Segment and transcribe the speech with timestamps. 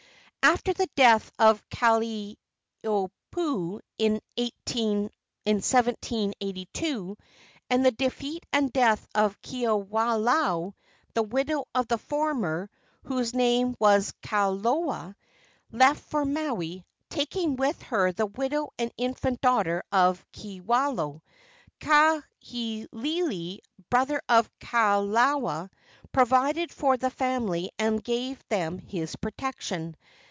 [0.43, 2.35] After the death of Kalaniopuu,
[3.99, 7.17] in 1782,
[7.69, 10.73] and the defeat and death of Kiwalao,
[11.13, 12.71] the widow of the former,
[13.03, 15.13] whose name was Kalola,
[15.71, 21.21] left for Maui, taking with her the widow and infant daughter of Kiwalao.
[21.79, 23.59] Kahekili,
[23.91, 25.69] brother of Kalola,
[26.11, 29.95] provided for the family and gave them his protection.